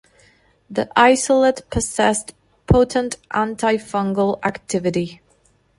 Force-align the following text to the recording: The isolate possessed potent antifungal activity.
The 0.67 0.89
isolate 0.99 1.61
possessed 1.69 2.33
potent 2.65 3.17
antifungal 3.29 4.39
activity. 4.43 5.21